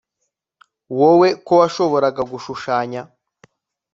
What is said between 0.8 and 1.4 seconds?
Wowe